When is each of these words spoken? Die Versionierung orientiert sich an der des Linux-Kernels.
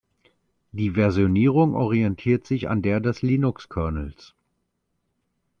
Die 0.71 0.89
Versionierung 0.95 1.75
orientiert 1.75 2.47
sich 2.47 2.67
an 2.69 2.81
der 2.81 3.01
des 3.01 3.21
Linux-Kernels. 3.21 4.33